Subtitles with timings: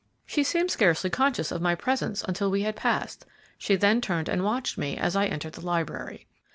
[0.25, 3.23] "She seemed scarcely conscious of my presence until we had passed;
[3.59, 6.25] she then turned and watched me as I entered the library."